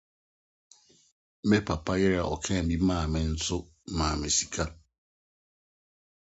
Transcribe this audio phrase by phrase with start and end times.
[1.49, 3.57] Me papa yere a ɔkaa bi maa me no nso
[3.97, 4.65] maa me sika.